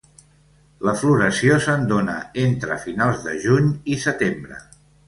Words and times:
La 0.87 0.93
floració 1.01 1.59
se'n 1.67 1.85
dona 1.93 2.17
entre 2.47 2.81
finals 2.89 3.25
de 3.29 3.39
juny 3.47 3.73
i 3.97 4.05
setembre. 4.09 4.65